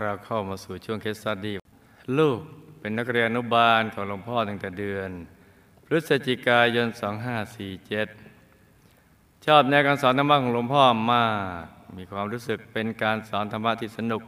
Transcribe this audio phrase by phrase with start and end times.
[0.00, 1.56] เราเข้ามาสู่ช่วงเคสสตดี้
[2.18, 2.40] ลูก
[2.80, 5.10] เป็นนักเรียนอนุบาลของหลวงพ่อตั้งแต่เดือน
[5.84, 6.86] พฤศจิกายน
[8.16, 11.64] 2547 ชอบแนวการสอนธรรมะของหลวงพ่อมาก
[11.98, 14.22] มีความรู้สึกเป็นการสอนธรรมะที่สนุก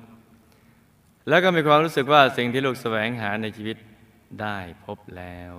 [1.28, 3.76] แล้วก็มีความรู้สึกว่าสิ่งที่ลูกแสวงหาในชีวิต
[4.40, 5.52] ได้พบแล้ว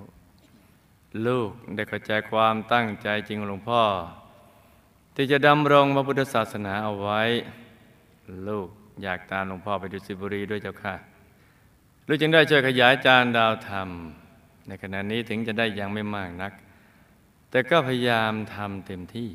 [1.28, 3.84] ลูกได้เข้าใจความตั้งใจจริงของหลวงพ่อ
[5.16, 7.22] ที่จะดำรงพระพุทธศาสนาเอาไว้
[8.48, 8.70] ลูก
[9.04, 10.96] อยากตามหลวงพ่อไปดุสิตบุรีด้วยเจ้าค่ะ
[12.08, 13.90] ลูกจึงได้ช่วยขยายจานดาวธรรม
[14.68, 16.54] ในขณะนี้ถึงจะได้ยังไม่มากนัก
[17.52, 19.30] แต่ก็พยายามทำเต็มที่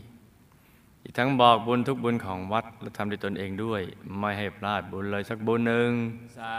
[1.02, 3.82] อีกทั้งบอกบุญทุกบุญของวัด และทำด้วยตนเองด้วย
[4.18, 5.90] ไม่ให้พลาดบุญเลยสักบุญหนึ่ง
[6.38, 6.56] สา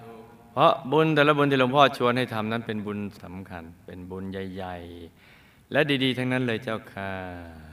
[0.00, 0.12] ธุ
[0.52, 4.76] เพราะบุญแต่ละบุญที่หลวงพ่อชวนให้ทำนั้นเป็นบุญสำคัญ เป็นบุญใหญ่
[5.24, 7.69] ๆ และดี ๆ ทั้งนั้นเลยเจ้าค่ะ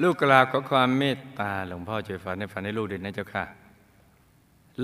[0.00, 3.44] ลูกกราบขอความเมตตาหลวงพ่อช่วยฝันในฝันให้ลูกด้วยนะเจ้าค่ะ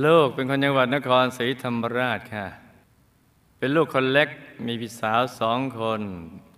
[0.04, 2.46] ลูกเป็นคนจังหวัดนครศรีธรรมราชค่ะ
[3.58, 4.28] เป็นลูกคนเล็ก
[4.66, 6.00] มีพี่สาวสองคน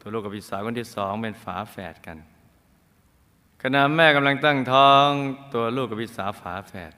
[0.00, 2.18] ตัวลูกกับพี่สาวคนที่สองเป็นฝาแฝดกัน
[3.62, 5.08] ขณะแม่กำลังตั้งท้อง
[5.54, 6.92] ตัวลูกกับพี่สาวฝาแฝด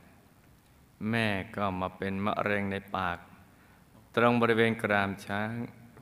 [1.11, 3.19] แม่ก็มาเป็นมะเร็งในปาก
[4.15, 5.51] ตรงบริเวณกรามช้าง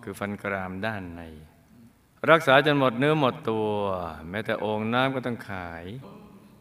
[0.03, 1.23] คือฟันกรามด้านใน
[2.29, 3.71] รักษาจนหมดเนื้อหมดตัว
[4.31, 5.85] แม้แต่โอ่งน้ำก็ต้องขาย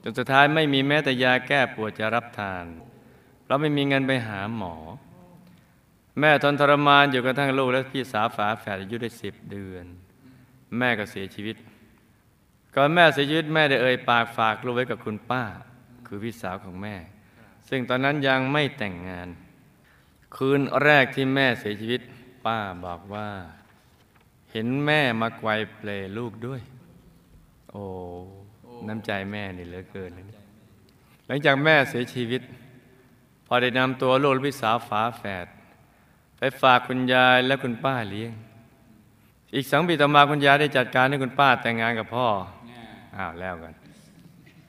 [0.04, 2.66] จนสุดท้ายไม่มีแม้แต่ยาแก้ปวดจะรับทาน
[3.44, 4.76] เพราะไม่มีเงินไปหาหมอ
[6.20, 9.86] แม่ทนทรมานอยู่กระทั่งลูกและพี่สาวฝาแฝดอายุได้สิบเดือน
[10.78, 11.56] แม่ก็เสียชีวิต
[12.76, 15.44] ก่อนแม่เสียชีวิตแม่ได้เอ่ยปากฝากลูกไว้กับคุณป้า
[16.08, 16.96] คือพี่สาวของแม่
[17.70, 19.30] ซึ่งตอนนั้นยังไม่แต่งงาน
[20.36, 22.02] คืนแรกที่แม่เสียชีวิต
[22.46, 23.30] ป้าบอกว่า
[24.52, 26.62] เห็นแม่มาไกวเปลลูกด้วย
[27.72, 27.84] โอ้
[28.88, 30.44] น้ำใจแม่นี่เหลือเกินเลยนะ
[31.28, 32.42] หลังจากแม่เสียชีวิต
[33.48, 35.48] พอได้นำตัวลูกและพี่สาวฝาแฝด
[36.38, 38.32] ไปฝากคุณยายและคุณป้าเลี้ยง
[39.56, 42.28] อีกสองปีต่อมาคุณยายได้จัดการให้คุณป้าแต่งงานกับพ่อ
[43.18, 43.74] อ้าวแล้วกัน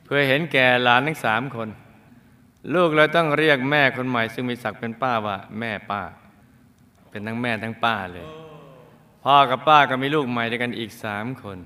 [0.04, 1.68] เพื่อเห็นแก่หลานทั้งสามคน
[2.74, 6.02] ลูกเลยต้องเรียกแม่คนใหม่ ซึ่งมีศักดิ์เป็นป้าว่า แม่ป้า
[7.10, 8.26] เป็นทั้งแม่ทั้งป้าเลย
[9.24, 11.58] พ่อกับป้าก็มีลูกใหม่ด้วยกันอีกสามคน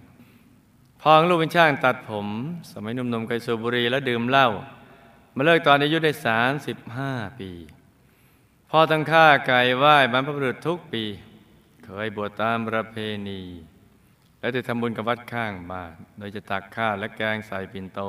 [1.02, 2.26] พ่อของลูกเป็นช่างตัดผม
[2.70, 4.48] สมัยหนุ่มๆเคยสูบบุหรี่แล้วดื่มเหล้า
[5.36, 7.50] มาเลิกตอนอายุได้สามสิบห้าปี
[8.70, 11.04] พ่อตั้งค่าไก่ไหว้บรรพบุรุษทุกปี
[11.84, 12.96] เคยบวชตามประเพ
[13.28, 13.42] ณี
[14.40, 18.00] และจะทำบุญกับวัดข้างบ้าน โดยจะตักข้าวและแกงใส่ปิ่นโต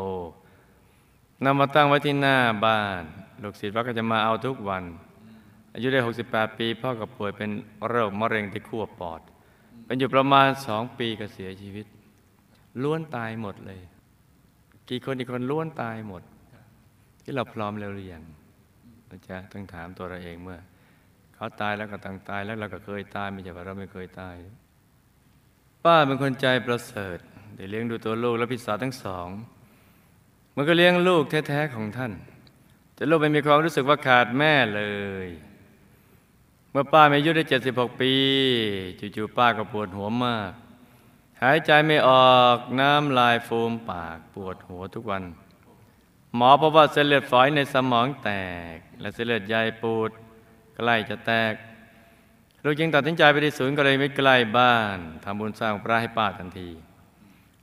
[1.43, 3.01] นำมาตั้งไว้ที่หน้าบ้าน
[3.43, 4.83] ลูกศิษย์วัดก็จะมาเอาทุกวัน
[5.73, 7.49] อายุได้ 68 ปี พ่อก็ป่วยเป็น
[7.87, 9.21] โรคมะเร็งที่ขั้วปอด
[9.85, 11.85] เป็นอยู่ประมาณสองปีก็เสียชีวิต
[12.83, 13.81] ล้วนตายหมดเลย
[14.89, 16.23] กี่คนอีกคนล้วนตายหมด
[17.23, 18.23] ที่เราพร้อมแล้วหรือยัง
[19.07, 20.59] เราจะต้องถามตัวเราเองเมื่อ
[21.35, 24.35] เขาตายแล้วก็ต้องตายแล้วเราก็เคยตายไม่ใช่ว่าเราไม่เคยตาย
[25.83, 27.17] ป้าเป็นคนใจประเสริฐ
[27.55, 29.27] ได้เลี้ยงดูตัวลูกและพี่สาวทั้งสอง
[30.55, 32.11] มันก็เลี้ยงลูกแท้ๆของท่าน
[32.95, 34.83] แต่ลูกไม่มีความรู้สึกว่าขาดแม่เล
[35.25, 35.27] ย
[36.77, 38.13] มื่อป้ามีอายุได้ 76 ปี
[38.99, 40.51] จู่ๆป้าก็ปวดหัวมาก
[41.41, 45.23] หายใจไม่ออกน้ำลายฟูมปากปวดหัวทุกวัน
[46.35, 48.31] หมอพบว่าเส้นเลือดฝอยในสมองแต
[48.75, 50.09] ก และเส้นเลือดใหญ่ปูด
[50.75, 51.53] ใกล้จะแตก
[52.63, 56.69] ลูกจึงตัดสินใจไปที่ศูนย์ก็เลยไม่ใกล้บ้านทำบุญสร้างพระให้ป้าทันที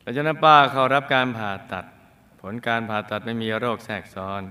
[0.01, 1.85] หลังจากนั้นป้าเข้ารับการผ่าตัด
[2.41, 4.43] ผลการผ่าตัดไม่มีโรคแทรกซ้อน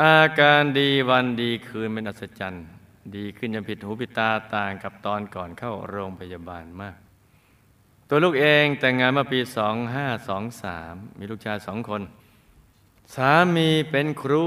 [0.00, 2.66] อาการดีวันดีคืนเป็นอัศจรรย์
[3.16, 6.96] ดีขึ้นจนผิดหูผิดตาต่างกับตอนก่อนเข้าโรงพยาบาลมาก
[8.08, 9.40] ตัวลูกเองแต่งงานเมื่อปี
[10.28, 12.02] 2523 มีลูกชายสองคน
[13.14, 14.44] สามีเป็นครู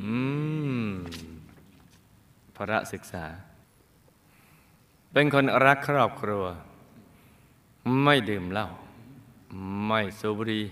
[0.00, 0.12] อื
[0.82, 0.86] ม
[2.56, 3.24] พระศึกษา
[5.12, 6.44] เป็นคนรักครอบครัว
[8.02, 8.68] ไม่ดื่มเหล้า
[9.86, 10.64] ไม่สูบบุหรี่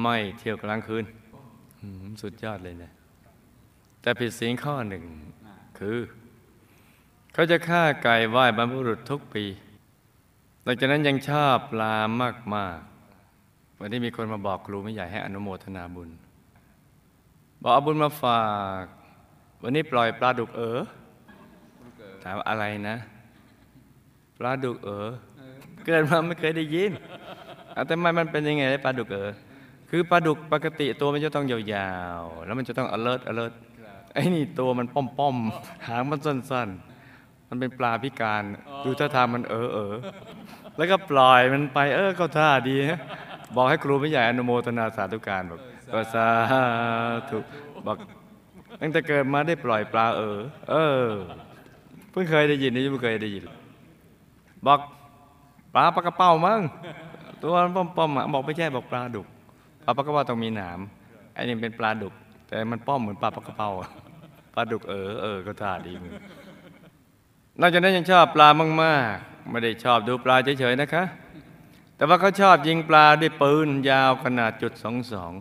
[0.00, 1.04] ไม่เที่ยวกลางคืน
[2.20, 2.92] สุดยอดเลยนะ
[4.00, 5.04] แต่ผิดศีลข้อหนึ่ง
[5.78, 5.98] คือ
[7.32, 9.44] เขาจะฆ่าไก่ไหว้บรรพบุรุษทุกปี
[10.64, 11.94] หลังจากนั้นยังชอบปลา
[12.54, 16.10] มากๆวันนี้มีคนมาบอกครูไม่ใหญ่ให้อนุโมทนาบุญ
[17.62, 18.46] บอกเอาบุญมาฝา
[18.82, 18.84] ก
[19.62, 20.80] วันนี้ปล่อยปลาดุกเออ
[22.24, 22.96] ถามอะไรนะ
[24.38, 25.08] ปลาดุกเออ
[25.84, 26.92] เกิดมาไม่เคยได้ยิน
[27.72, 29.30] เอาแต่ไม่มันเป็นยังไงไอ้ปลาดุกเออ
[29.90, 31.58] คือปลาดุกปกติตัวมันจะต้องยา
[32.20, 33.54] วๆ แล้วมันจะต้อง alert alert
[34.16, 38.42] ไอ้นี่ตัวมันป้อมๆหางมันสั้นๆ มันเป็นปลาพิการ
[38.84, 39.94] ดูท่าทางมันเออเออ
[40.76, 43.00] แล้วก็ปล่อยมันไปเออก็ท่าดีฮะ
[43.56, 45.60] บอกให้ครูไม่ใหญ่อนุโมทนาสาธุการบอก
[45.92, 46.26] ก็สา
[47.30, 47.38] ธุ
[47.86, 47.96] บอก
[48.80, 50.38] ตั้งแต่เกิดมาได้ปล่อยปลาเออ
[50.70, 51.06] เออ
[52.10, 53.44] เพิ่งเคยได้ยินนี่ยังไม่เคยได้ยิน
[54.66, 54.80] บอก
[55.74, 56.60] ปลาปลากระเป้ามั้ง
[57.42, 59.26] ตัวป้อมป้อมๆอะบอกไม่ใช่บอกปลาดุก
[59.84, 60.78] ปลาปลากระเป้าต้องมีหนาม
[61.34, 62.14] ไอ้นี่เป็นปลาดุก
[62.48, 63.88] แต่มันป้อมเหมือนปลาปลากระเป้าอะ
[64.56, 66.12] ปลาดุกเออเออก็ท่าดีมึง
[67.60, 68.48] นอกจากนั้นยังชอบปลา
[68.82, 71.04] มากๆ ไม่ได้ชอบดูปลาเฉยๆนะคะ
[71.96, 75.32] แต่ว่าเขาชอบยิงปลาด้วยปืนยาวขนาดจุดสองสอง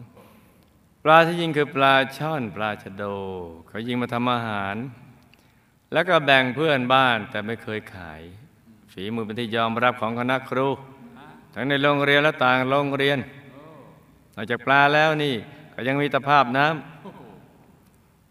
[1.04, 3.04] ปลาที่ยิงคือปลาช่อนปลาชะโด
[3.68, 4.76] เขายิงมาทำอาหาร
[5.94, 8.22] แล้วก็แบ่งเพื่อนบ้านแต่ไม่เคยขาย
[8.92, 10.68] ฝีมือเป็นที่ยอมรับของคณะครู
[11.54, 13.18] ทั้งในโรงเรียนและต่างโรงเรียน
[14.36, 15.36] นอกจากปลาแล้วนี่
[15.74, 17.15] ก็ยังมีตะภาพน้ำ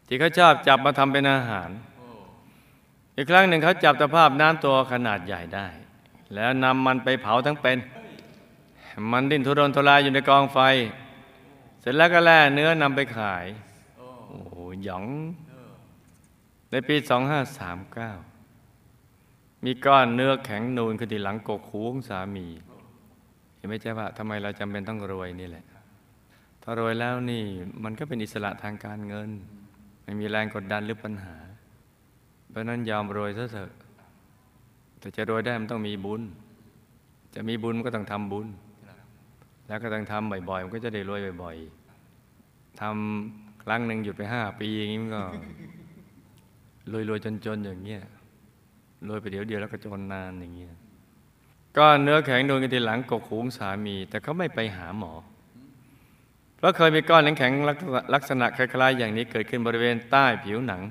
[0.06, 1.70] ที่เขาชอบจับมาทำเป็นอาหาร
[3.16, 5.66] อีกครั้งหนึ่งเขาจับตะภาพน้ำตัวขนาดใหญ่ได้
[6.34, 7.78] แล้วนำมันไปเผาทั้งเป็น
[9.12, 10.58] มันดิ้นทุรนทุรายอยู่ในกองไฟ
[11.80, 13.44] เสร็จแล้วก็แล่เนื้อนำไปขาย
[14.28, 14.54] โอ้โห
[14.84, 15.04] หยอง
[16.70, 16.96] ในปี
[18.30, 22.46] 2539 มีก้อนเนื้อแข็งนูนขึ้นที่หลังกกหูของสามี
[23.56, 25.64] เห็นไหมเจ๊ว่าทำไมเราจำเป็นต้องรวยนี่แหละ
[26.62, 27.44] ถ้ารวยแล้วนี่
[27.84, 29.30] มันก็เป็นอิสระทางการเงิน
[30.04, 31.36] ไม่มีแรงกดดันหรือปัญหา
[32.50, 33.70] เพราะนั้นยอมรวยซะเถอะ
[34.98, 36.22] แต่จะรวยได้มันต้องมีบุญ
[37.34, 38.46] จะมีบุญมันก็ต้องทำบุญ
[39.66, 45.22] แล้วก็ต้องทำบ่อยๆ มันก็จะได้รวยบ่อยๆทำครั้งหนึ่งหยุดไปห้าปีอย่างนี้มันก็
[46.92, 48.02] รวยๆจนๆอย่างเงี้ย
[49.08, 50.74] รวยไปเดี๋ยวเดียวแล้วก็จนนานอย่างเงี้ย
[51.76, 55.12] ก้อนเนื้อแข็งโดนกันทีหลังกกหูงสามี แต่เขาไม่ไปหาหมอ
[56.64, 57.52] ราะเคยมีก้อนแข็ง
[58.14, 60.82] ลักษณะคล้ายๆ อย่างนี้เกิดขึ้นบริเวณใต้ผิวหนัง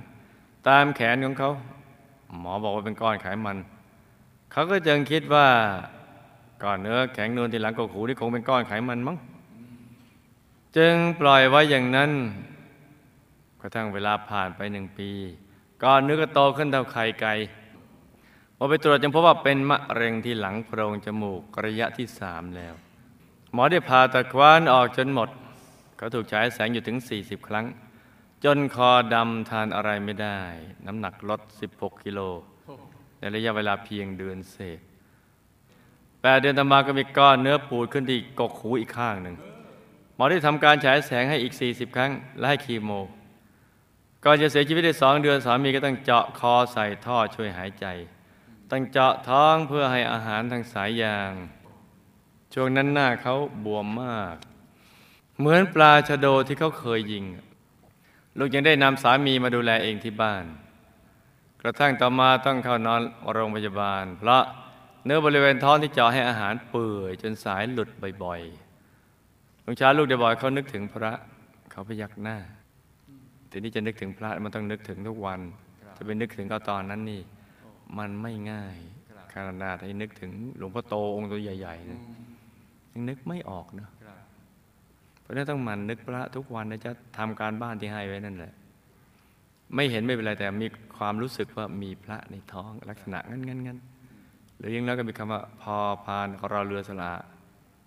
[0.67, 1.51] ตามแขนของเขา
[2.39, 3.57] หมอบอกว่าเป็นก้อนไขมัน
[4.51, 5.47] เขาก็จึงคิดว่า
[6.63, 9.17] ก้อนเนื้อแข็งนูนที่หลังกกหูนี่คงเป็นก้อนไขมันมั้ง
[10.77, 12.11] จึงปล่อยไว้อย่างนั้น
[13.61, 15.09] กระทั่งเวลาผ่านไปหนึ่งปี
[15.83, 17.33] ก้อนเนื้อก็โตขึ้นเท่าไข่ไก่
[18.57, 22.73] พอไปตรวจจึงพบว่าเป็นมะเร็งที่หลังโพรงจมูกระยะที่สามแล้ว
[23.53, 25.29] หมอได้ผ่าตัดคว้านออกจนหมด
[26.03, 27.65] เขาถูกฉายแสงอยู่ถึง 40 ครั้ง
[28.43, 30.39] จนคอดำทานอะไรไม่ได้
[30.87, 31.41] น้ำหนักลด
[31.73, 32.19] 16 กิโล
[33.19, 34.79] ในระยะเวลาเพียงเดือนเศษ
[36.21, 39.35] แปดเดือนต่อมาก็มีก้อนเนื้อปูดขึ้นที่กกหูอีกข้างหนึ่ง
[40.15, 42.91] หมอได้ทำการฉายแสงให้อีก 40 ครั้ง และให้คีโม
[44.23, 47.85] ก่อนจะเสียชีวิตได้สองเดือนสามีก็ต้องเจาะคอใส่ท่อช่วยหายใจ
[48.71, 51.33] ต้องเจาะท้องเพื่อให้อาหารทางสายยาง
[52.53, 53.35] ช่วงนั้นหน้าเขา
[53.65, 54.37] บวมมาก
[55.43, 57.25] เหมือนปลาชะโดที่เขาเคยยิง
[58.37, 60.43] ลูกยังได้นำสามีมาดูแลเองที่บ้าน
[61.61, 63.01] กระทั่งต่อมาต้องเข้านอน
[63.31, 64.43] โรงพยาบาล เพราะ
[65.05, 67.89] เนื้อบริเวณท้องที่เจาะให้อาหารเปื่อยจนสายหลุด
[68.23, 71.13] บ่อยๆลุงช้าลูกได้บอกให้เขานึกถึงพระ
[71.71, 72.37] เขาพยักหน้า
[73.51, 75.39] ทีนี้จะนึกถึงพระมันต้องนึกถึงทุกวัน
[75.97, 77.21] จะไปนึกถึงเขาตอนนั้นนี่
[77.97, 78.77] มันไม่ง่าย
[79.33, 82.01] ขนาดให้นึกถึงหลวงพ่อโตองค์ตัวใหญ่ๆนะ
[82.91, 83.89] ยังนึกไม่ออกเนอะ
[85.23, 88.53] เพราะนั้นต้องหมันนึกพระทุกวันนะจะทำการบ้านที่ให้ไว้นั่นแหละ
[89.75, 93.77] ไม่เห็นไม่เป็นไรแต่มีความรู้สึกว่ามีพระในท้องลักษณะงั้นงั้นงั้น
[94.57, 95.75] หรือยังแล้วก็มีคำว่าพอ
[96.05, 97.11] พานเรอเรือสละ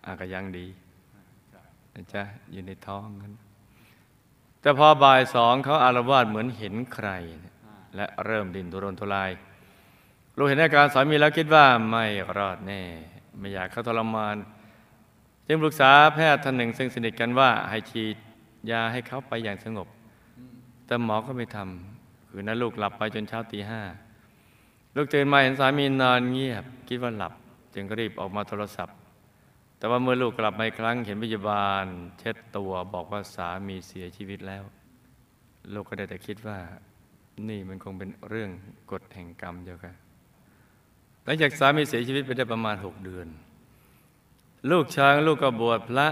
[0.07, 0.67] อากยังดี
[1.95, 3.33] นะจ๊ะอยู่ในท้องนั้น
[4.61, 7.09] แต่พอบ่ายสองเขาอารวาสเหมือนเห็นใคร
[7.97, 9.31] และเริ่มดิ้นทุรนทุราย
[10.37, 12.05] ลูกเห็นอาการสามีแล้วคิดว่าไม่
[12.37, 12.83] รอดแน่
[13.39, 14.37] ไม่อยากเขาทรมาน
[15.47, 18.17] จึงปรึกษาแพทย์ท่านหนึ่งซึ่งสนิทกันว่าให้ฉีด
[18.71, 19.89] ยาให้เขาไปอย่างสงบ
[20.87, 23.83] แต่หมอก็ไม่ทำคือนั้นลูกหลับไปจนเช้าตีห้า
[24.97, 27.33] ลูกตื่นมาเห็นสามีนอนเงียบ คิดว่าหลับ
[27.75, 28.97] จึงรีบออกมาโทรศัพท์
[29.79, 31.85] แต่ว่าเมื่อลูกกลับมาอีกครั้งเห็นพยาบาล
[32.19, 34.63] เช็ดตัวบอกว่าสามีเสียชีวิตแล้ว
[35.75, 36.59] ลูกก็ได้แต่คิดว่า
[37.49, 38.51] นี่มันคงเป็นเรื่อง
[38.91, 39.95] กฎแห่งกรรมเดียวกัน
[41.25, 43.27] หลังจากสามีเสียชีวิตไปได้ประมาณหกเดือน
[44.71, 46.09] ลูกช้างลูกก็บวชพระ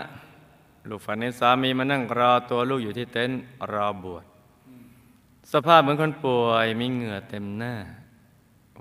[0.89, 3.41] ลูกฝันเห็นสามีมานั่งรอตัวลูกอยู่ที่เต็นท์
[3.73, 4.25] รอบวช
[5.53, 7.75] สภาพเหมือนคนป่วยมีเหงื่อเต็มหน้า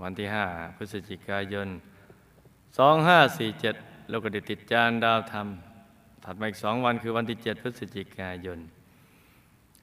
[0.01, 1.67] วันที่ห้าพฤศจิกายน
[2.89, 5.47] 2547เราก็ได้ติดจานดาวธรรม
[6.23, 8.59] ถัดมาอีกสองวันคือวันที่7พฤศจิกายน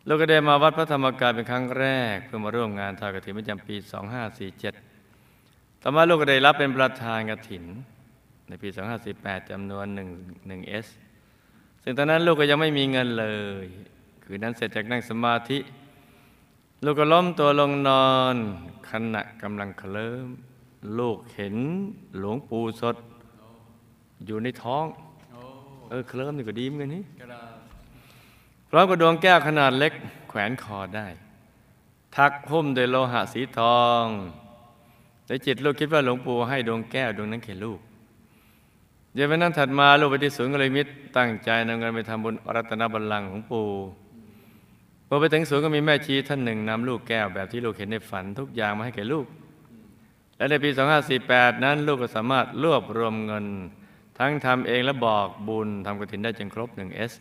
[0.07, 3.75] เราก็ได้มาวัดพระธรรมกายเป็นครั้งแรก เพื่อมาร่วมงานทอดกฐินประจำปี
[4.99, 7.65] 2547 ต่อมาลูกก็ได้รับเป็นประธานกฐิน
[8.51, 8.69] ในปี
[9.11, 9.87] 2548จำนวน
[10.19, 10.87] 1 1 S
[11.83, 13.27] ซึ่งตอนนั้นลูกก็ยังไม่มีเงินเล
[13.65, 13.67] ย
[14.25, 15.59] คืนนั้นเสร็จจากนั่งสมาธิ
[16.85, 18.37] ลูกก็ล้มตัวลงนอน
[18.91, 20.27] ขณะกำลังเคลิ้ม
[20.99, 21.57] ลูกเห็น
[22.19, 22.97] หลวงปู่สด
[24.27, 24.85] อยู่ในท้อง
[25.35, 25.37] อ
[25.91, 27.03] เออเคลิ้มนี่ก็ดีเหมือนกันนี่
[28.71, 29.93] พร้อมกับดวงแก้วขนาดเล็ก
[30.29, 31.07] แขวนคอได้
[32.17, 34.05] ทักหุ้มด้วยโลหะสีทอง
[35.27, 37.81] ในจิตลูกคิดว่าหลวงปู่ให้ดวงแก้วดวงนั้นแก่ลูก
[39.15, 43.67] เย็นวันนั้นถัดมาลูกไปที่ศูนย์กลยมิตรตั้งใจนำเงินไปทำบุญรัตนบัลลังก์ของปู่
[45.09, 49.27] พอไปถึงศูนย์ก็มีแม่ชีท่านหนึ่งนำลูกแก้วแบบที่ลูกเห็นในฝันทุกอย่างมาให้แก่ลูก
[50.37, 50.71] และในปี
[51.17, 53.47] 2548 นั้นลูกก็สามารถรวบรวมเงิน
[54.19, 57.13] ทั้งทำเองและบอกบุญทำกฐินได้จนครบ 1S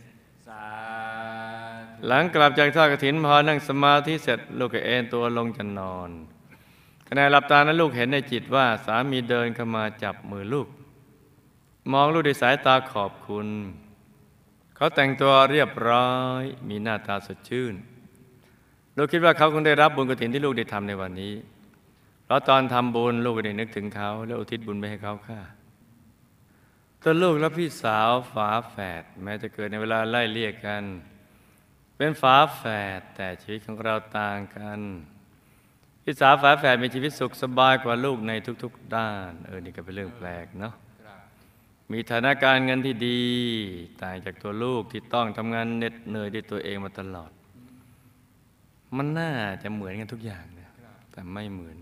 [2.08, 6.10] หลังกลับจากทอดกฐินพอนั่งสมาธิเสร็จลูกก็เอนตัวลงจะนอน
[7.08, 10.67] ขณะหลับตานั้นลูกเห็นในจิตว่าสามีเดินเข้ามาจับมือลูก
[11.93, 13.48] มองลูกด้วยสายตาขอบคุณ
[14.75, 17.74] เขาแต่งตัวเรียบร้อย มีหน้าตาสดชื่น
[18.95, 21.33] ลูกคิดว่าเขาคงได้รับบุญกฐินที่ลูกได้ทำในวันนี้
[22.25, 25.41] เพราะตอนทำบุญลูกก็ได้นึกถึงเขา และอุทิศบุญไปให้เขาค่ะ
[27.03, 30.83] ตัวลูกและพี่สาวฝาแฝดแม้จะเกิดในเวลาไล่เลี่ยกัน
[31.98, 32.63] เป็นฝาแฝ
[32.98, 34.79] ดแต่ชีวิตของเราต่างกัน
[36.03, 38.31] พี่สาวฝาแฝดมีชีวิตสุขสบายกว่าลูกใน
[38.63, 40.74] ทุก ๆ ด้าน เออนี่ก็เป็นเรื่องแปลกเนาะ
[41.91, 43.22] มีฐานะการเงินที่ดี
[44.01, 47.31] ต่างจากตัวลูกที่ต้องทำงานเหน็ดเหนื่อยด้วยตัวเองมาตลอด
[48.98, 49.31] มันน่า
[49.63, 50.69] จะเหมือนกันทุกอย่างนะ
[51.12, 51.77] แต่ไม่เหมือน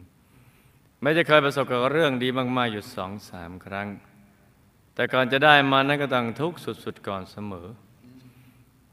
[1.02, 3.88] ไม่จะเคยประสบกับเรื่องดีมากๆอยู่สองสามครั้ง
[4.96, 7.68] แต่ก่อนจะได้มานั้นก็ต้องทุกข์สุดๆก่อนเสมอ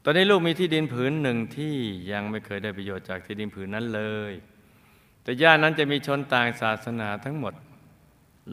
[0.03, 1.75] ตอนนี้ลูกมีที่ดินผืนหนึ่งที่
[2.11, 4.33] ยังไม่เคยได้ประโยชน์จากที่ดินผืนนั้นเลย
[5.23, 7.53] แต่ย่านนั้นจะมีชนต่างศาสนาทั้งหมด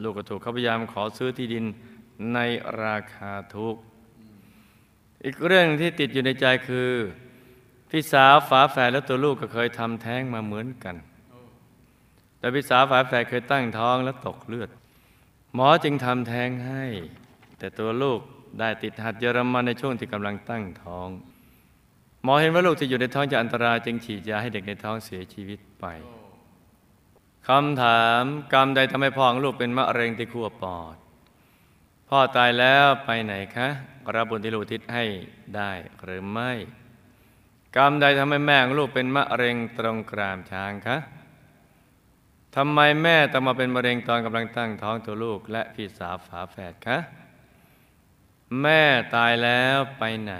[0.01, 1.65] ลูกก็ถูกเขาพยายามขอซื้อที่ดิน
[2.33, 2.39] ใน
[2.83, 3.81] ราคาถูกข์
[5.25, 6.91] อีกเรื่องที่ติดอยู่ในใจคือ
[7.89, 10.95] พี่สาวฝาแฝดและตัวลูกก็เคยทำแท้งมาเหมือนกัน
[12.39, 14.69] แต่พี่สาวฝาแฝดเคยตั้งท้องและตกเลือด
[15.53, 16.85] หมอจึงทำแท้งให้
[17.57, 18.19] แต่ตัวลูก
[18.59, 21.09] ได้ติดหัดเยอรมันในช่วงที่กำลังตั้งท้อง
[22.23, 25.85] หมอเห็นว่าลูกที่อยู่ในท้องจะอันตรายจึงฉีดยาให้เด็กในท้องเสียชีวิตไป
[27.47, 30.95] คำถามกรรมใดทำให้พ่อของลูกเป็นมะเร็งที่ขั้วปอด
[32.09, 33.67] พ่อตายแล้วไปไหนคะ
[34.15, 35.05] รับบุญที่ลูกทิศให้
[35.55, 35.71] ได้
[36.03, 36.51] หรือไม่
[37.75, 40.97] กรรมใดทำให้แม่ของลูกเป็นมะเร็งตรงกรามช้างคะ
[42.55, 46.97] ทำไมแม่ต้องมาเป็นมะเร็งตอนกำลังตั้งท้องตัวลูก และพี่สาวฝาแฝดคะ
[48.61, 48.81] แม่
[49.15, 50.35] ตายแล้วไปไหน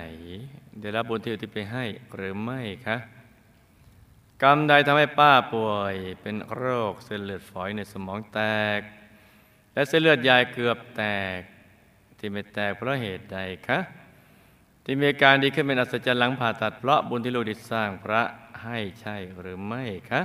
[0.77, 2.97] เดี๋ยวรับบุญที่อุทิศไปให้หรือไม่คะ
[4.43, 8.41] กรรมใดทำให้ป้าป่วยเป็นโรคเส้นเลือดฝอยในสมองแต
[8.77, 8.79] ก
[9.73, 11.03] และเส้นเลือดใหญ่เกือบแต
[11.37, 11.39] ก
[12.25, 13.79] ที่ไม่แตกเพราะเหตุใดคะ
[14.83, 18.21] ที่มีการดีขึ้นเป็นอัศจรรย์หลังผ่าตัดเพราะบุญที่ลูกได้สร้างพระ
[18.63, 20.21] ให้ใช่หรือไม่คะ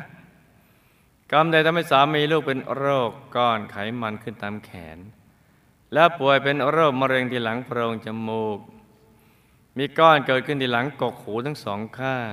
[1.32, 4.98] กรรมใดทำให้สามีลูกเป็นโรคก้อนไขมันขึ้นตามแขน
[5.92, 8.58] และป่วยเป็นโรคมะเร็งที่หลังโพรงจมูก
[9.76, 12.20] มีก้อนเกิดขึ้นที่หลังกกหูทั้งสองข้า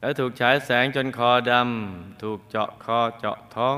[0.00, 3.76] และถูกฉายแสงจนคอดำถูกเจาะคอเจาะท้อง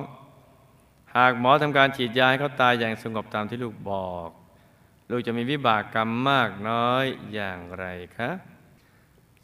[1.17, 4.31] หากหมอทำการฉีดยาให้เขาตายอย่างสงบตามที่ลูกบอก
[5.11, 7.85] ลูกจะมีวิบากกรรมมากน้อยอย่างไร
[8.17, 8.31] คะ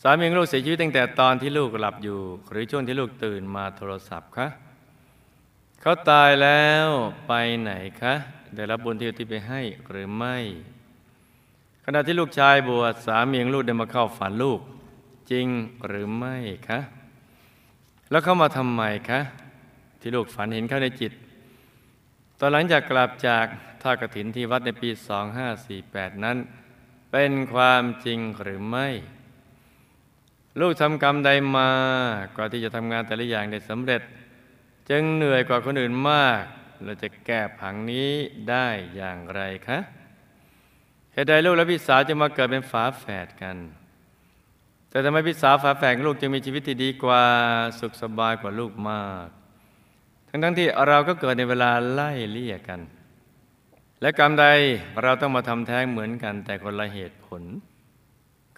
[0.03, 4.49] สามีของลูกเสียชีวิตตั้งแต่ตอนที่ลูกหลับอยู่ หรือช่วงที่ลูกตื่นมาโทรศัพท์คะ
[5.81, 6.89] เขาตายแล้ว
[7.27, 8.15] ไปไหนคะ
[8.55, 10.37] ได้รับบุญที่อุที่ไปให้หรือไม่
[11.85, 14.61] ขณะที่ลูกชายบวชสามีของลูกได้มาเข้าฝันลูก
[15.31, 15.47] จริง
[15.87, 16.37] หรือไม่
[16.69, 16.81] คะ
[18.11, 19.21] แล้วเข้ามาทำไมคะ
[20.01, 21.13] ที่ลูกฝันเห็นเขาในจิต
[22.39, 23.47] ตอนหลังจากกลับจาก
[23.83, 24.91] ท่ากฐินที่วัดในปี
[25.57, 26.37] 2548 นั้น
[27.13, 28.89] เป็นความจริงหรือไม่
[30.61, 31.73] ลูกทำกรรมใดมา
[32.37, 34.03] กว่าที่จะทำงานแต่ละอย่างได้สำเร็จ
[34.91, 36.43] จึงเหนื่อยกว่าคนอื่นมาก
[36.85, 38.11] เราจะแก้ผังนี้
[38.51, 39.79] ได้อย่างไรคะ
[41.13, 43.57] เหตุใดลูกและพี่สาวจะมาเกิดเป็นฝาแฝดกัน
[44.91, 47.25] แต่ทำไมพี่สาวฝาแฝดของลูกจึงมีชีวิตที่ดีกว่า
[47.81, 49.29] สุขสบายกว่าลูกมาก
[50.29, 52.81] ทั้งๆที่เราก็เกิดในเวลาไล่เลี่ยกัน
[54.03, 54.47] และกรรมใด
[55.03, 57.43] เราต้องมาทำแท้งเหมือนกันแต่คนละเหตุผล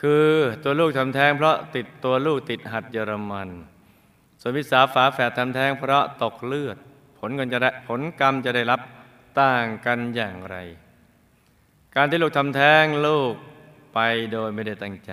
[0.00, 0.28] คือ
[0.64, 3.48] ตัวลูกทำแท้งเพราะติดตัวลูกติดหัดเยอรมัน
[4.40, 6.76] ส่วนพี่สาฝาแฝดทำแท้งเพราะตกเลือด
[7.18, 8.80] ผลกันจะได้ผลกรรมจะได้รับ
[9.40, 10.56] ต่างกันอย่างไร
[11.94, 13.34] การที่ลูกทำแท้งลูก
[13.94, 14.00] ไป
[14.32, 15.12] โดยไม่ได้ตั้งใจ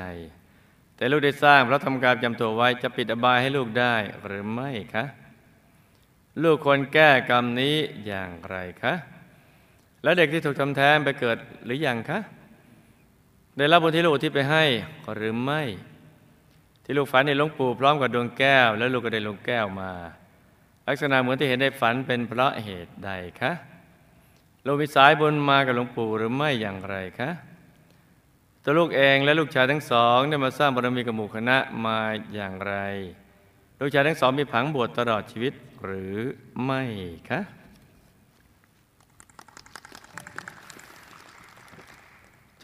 [0.95, 3.95] แต่ลูกได้สร้างเพราะทำการจำตัวไว้จะปิดอบายให้ลูกได้
[4.25, 5.05] หรือไม่คะ
[6.43, 8.93] ลูกควรแก้กรรมนี้อย่างไรคะ
[10.03, 12.19] แล้วเด็กที่ถูกทำแท้งไปเกิดหรือยังคะ
[13.57, 14.63] ได้รับบุญที่ลูกที่ไปให้
[15.15, 15.61] หรือไม่
[16.83, 19.91] ที่ลูกฝันในหลวงปู่พร้อมกับดวงแก้ว แล้วลูกก็ได้ลงแก้วมา
[20.87, 23.51] ลักษณะเหมือนที่เห็นในฝันเป็นเพราะเหตุใดคะ
[24.65, 27.29] ลูกมีสายบุญมากับหลวงปู่หรือไม่อย่างไรคะ
[28.63, 31.99] ตัวลูกเองและลูกชายทั้งสองได้มาสร้างบารมีกับหมู่คณะมา
[32.33, 32.73] อย่างไร
[33.79, 35.53] ลูกชายทั้งสองมีผังบวชตลอดชีวิต
[35.83, 36.15] หรือ
[36.65, 36.83] ไม่
[37.29, 37.41] คะ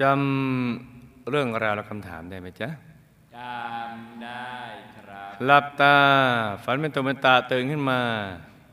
[0.01, 2.69] จำเรื่องราวและคำถามได้ไหมจ๊ะ
[3.37, 4.51] จำได้
[4.97, 5.97] ครับหลับตา
[6.63, 8.01] ฝันเป็นตัวเป็นตาตื่นขึ้นมา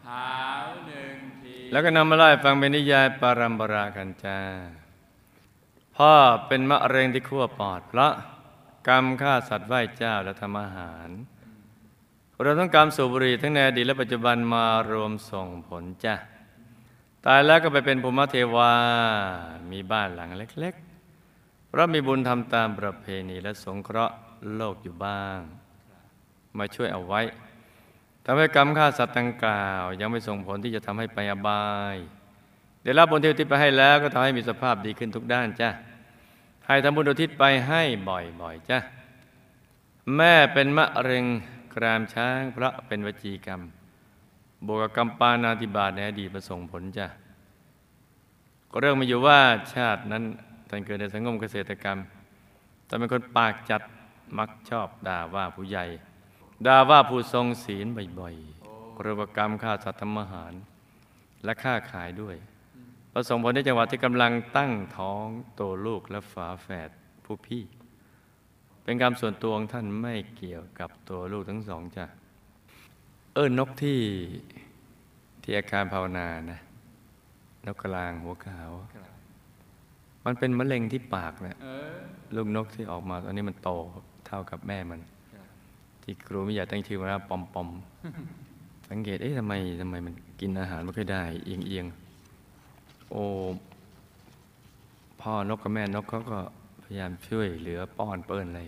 [0.09, 0.29] หา
[0.65, 4.39] วหนึ่งทีแล้วก็นำมาไล่ฟังเป็นนิยายปารัมปรากันจ้า
[5.97, 6.13] พ่อ
[6.47, 8.13] เป็นมะเร็งที่ขั้วปอดเพราะ
[8.89, 11.09] กรรมฆ่าสัตว์ไหว้เจ้าและทำอาหาร
[12.43, 16.15] เราต้องกรรมสูบบุหรี่ทั้งในอดีตและปัจจุบันมารวมส่งผลจ้ะ
[17.27, 18.73] ตายแล้วก็ไปเป็นภูมิเทวา
[19.71, 20.84] มีบ้านหลังเล็กๆ
[21.75, 24.17] เพราะมีบุญทำตามประเพณีและสงเคราะห์
[24.57, 25.39] โลกอยู่บ้าง
[26.59, 27.21] มาช่วยเอาไว้
[28.25, 31.97] ทำให้กรรมฆ่าสัตว์ดังกล่าว ยังไม่ส่งผลที่จะทำให้ไปอบาย
[32.83, 35.71] ได้รับบุญที่อุทิศไปให้แล้วก็ทำให้มีสภาพดีขึ้นทุกด้านจ้ะ
[36.67, 38.79] ให้ทำบุญอุทิศไปให้บ่อยๆจ้ะ
[40.17, 41.27] แม่เป็นมะเร็ง
[41.75, 43.61] กรามช้างพระเป็นวจีกรรม
[44.67, 47.07] บวกกรรมปานาติบาตในอดีตมาส่งผลจ้ะ
[48.71, 49.41] ก็เรื่องมาอยู่ว่า
[49.75, 50.25] ชาตินั้น
[50.69, 51.99] ท่านเกิดในสังคมเกษตรกรรม
[52.87, 53.83] แต่เป็นคนปากจัด
[54.39, 55.85] มักชอบด่าว่าผู้ใหญ่
[56.67, 57.87] ด่าว่าผู้ทรงศีล
[58.21, 60.53] บ่อยๆกรบกรรมฆ่าสัตว์ทำอาหาร
[61.45, 62.37] และฆ่าขายด้วย
[63.13, 66.91] ประสงค์ผลในจังหวัดที่กำลังตั้งท้องโตลูกและฝาแฝด
[67.25, 67.63] ผู้พี่
[68.83, 72.07] เป็นกรรมส่วนตัวของท่านไม่เกี่ยวกับตัวลูกทั้งสองจ้ะ
[73.35, 74.01] เออนกที่
[75.43, 76.61] ที่อาคารภาวนานะ
[77.67, 78.71] นกกระลางหัวขาว
[80.25, 81.95] มันเป็นมะเร็งที่ปากนะเออ
[82.35, 83.71] ลูกนกที่ออกมาตอนนี้มันโต
[84.27, 85.01] เท่ากับแม่มัน
[86.03, 87.69] ที่ครูไม่อยากตั้งชื่อว่าปอมปอม
[88.91, 91.87] สังเกตเอ๊ะทำไมทำไมมันกินอาหารไม่ค่อยได้ เอียงเอียง
[93.11, 93.25] โอ้
[95.21, 96.39] พ่อนกกับแม่นกเขาก็
[96.83, 98.63] พยายามช่วยเหลือป้อนเปิ้นอะไร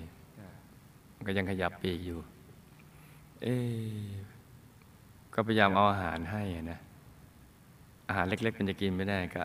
[1.14, 2.18] มันก็ยังขยับปีกอยู่
[3.42, 4.08] เอ๊ะ
[5.34, 6.78] ก็พยายามเอาอาหารให้อะนะ
[8.08, 9.44] อาหารเล็ก ๆ มันจะกินไม่ได้ก็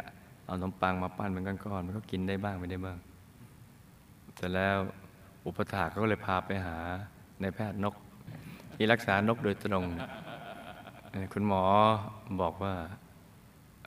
[0.51, 2.97] เอาขนมปังมาปั้นเป็นก้อนๆมันก็กินได้บ้างไม่ได้บ้าง
[4.35, 4.77] แต่แล้ว
[5.45, 6.77] อุปถาก็เลยพาไปหา
[7.41, 7.95] ในแพทย์นก
[8.75, 9.85] ที่รักษานกโดยตรง
[11.33, 11.63] คุณหมอ
[12.41, 12.73] บอกว่า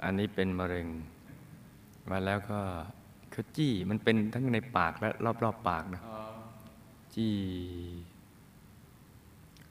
[0.04, 0.86] อันนี้เป็นมะเร็ง
[2.10, 2.58] มาแล้วก็
[3.30, 5.10] เขาจี้มันเป็นทั้งในปากและ
[5.44, 6.02] รอบๆปากนะ
[7.14, 7.34] จี้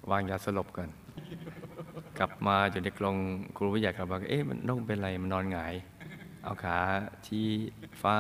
[0.10, 0.90] วางยาสลบกัน
[2.20, 3.18] กลับมาอยู่ในกรง
[3.58, 5.76] ครูวิทยากลับมาก็เอ๊ะมันนกเป็นไรมันนอนหงาย
[6.44, 6.78] เอาขา
[7.26, 7.48] ชี้
[8.02, 8.18] ฟ้า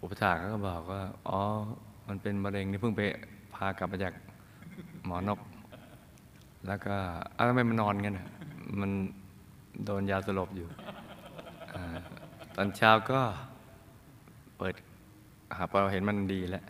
[0.00, 1.40] อุปถากเขาก็บอกว่า อ๋อ
[2.08, 3.02] มันเป็นมะเร็งนี่เพิ่งไป
[3.54, 4.12] พากลับมาจาก
[5.04, 5.40] หมอนก
[6.66, 6.94] แล้วก็
[7.36, 8.28] อ้าวทำไมมันนอนกันน่ะ
[8.80, 8.90] มัน
[9.84, 10.68] โดนยาสลบอยู่
[11.74, 11.82] อา
[12.56, 13.20] ตอนเช้าก็
[14.58, 14.74] เปิด
[15.56, 16.64] หาพอเราเห็นมันดีแล้ว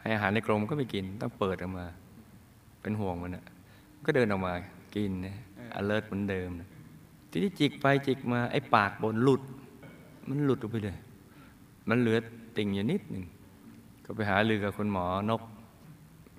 [0.00, 1.86] ให้อาหารในกรงมันก็ไม่กิน ต้องเปิดออกมา
[2.82, 3.44] เป็นห่วงมันอะ
[4.06, 4.52] ก็เดินออกมา
[4.94, 5.36] กินนะ
[5.78, 6.68] alert เหมือนเดิมนะ
[7.30, 9.42] ทีนี้จิกไปจิกมาไอ้ปากบนหลุด
[10.28, 10.96] มันหลุดออกไปเลย
[11.88, 12.18] มันเหลือ
[12.56, 13.24] ติ่งอยู่นิดหนึ่ง
[14.04, 15.42] ก็ไปหาลือกับคุณหมอนก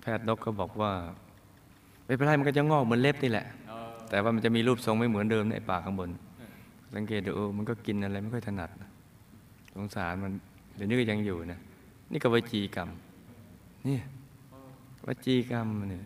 [0.01, 0.91] แพทย์นกก็บอกว่า
[2.05, 3.45] ไม่เป็นไรมันก็จะงอกเหมือนเล็บนี่แหละ
[4.09, 6.09] แต่ว่ามันจะมีรูปทรงไม่เหมือนเดิมในปากข้างบน
[6.93, 8.69] สังเกตดูมันก็กินอะไรไม่ค่อยถนัด
[9.75, 10.31] สงสารมัน
[10.75, 11.59] เดี๋ยวนี้ก็ยังอยู่นะ
[12.11, 12.89] นี่ก็วจีกรรม
[13.87, 13.97] นี่
[15.05, 16.05] วจีกรรมเนี่ย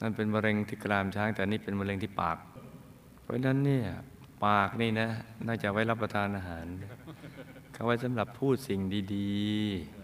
[0.00, 2.36] นั่นเป็นมะเร็งที่กรามช้าง แต่นี่เป็นมะเร็งที่ปาก
[3.24, 3.86] เพราะนั้นเนี่ย
[4.44, 5.08] ปากนี่นะ
[5.46, 6.66] น่าจะไว้รับประทานอาหาร
[7.72, 8.80] เขาไว้สำหรับพูดสิ่ง
[9.14, 9.34] ดี